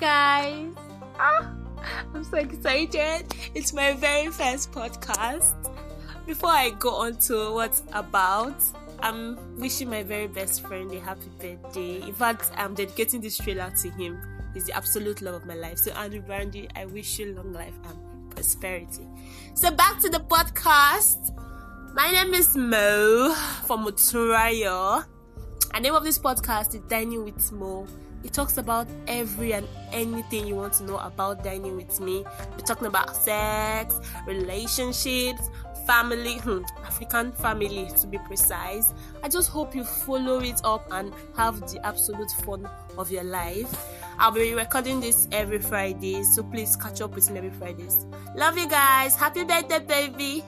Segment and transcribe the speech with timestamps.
[0.00, 0.72] guys.
[1.18, 1.52] Ah,
[2.14, 3.26] I'm so excited.
[3.54, 5.54] It's my very first podcast.
[6.26, 8.56] Before I go on to what's about,
[9.00, 12.00] I'm wishing my very best friend a happy birthday.
[12.00, 14.18] In fact, I'm dedicating this trailer to him.
[14.54, 15.76] He's the absolute love of my life.
[15.76, 19.06] So, Andrew Brandy, I wish you long life and prosperity.
[19.52, 21.36] So, back to the podcast.
[21.94, 23.34] My name is Mo
[23.66, 25.04] from Muturayo.
[25.74, 27.86] The name of this podcast is Dining with Mo.
[28.22, 32.24] It talks about every and anything you want to know about dining with me.
[32.52, 35.48] We're talking about sex, relationships,
[35.86, 38.92] family—African hmm, family to be precise.
[39.22, 42.68] I just hope you follow it up and have the absolute fun
[42.98, 43.88] of your life.
[44.18, 48.06] I'll be recording this every Friday, so please catch up with me every Fridays.
[48.36, 49.16] Love you guys.
[49.16, 50.44] Happy birthday, baby.